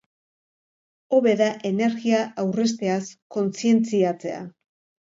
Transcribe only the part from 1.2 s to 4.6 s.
da energia aurrezteaz kontzientziatzea.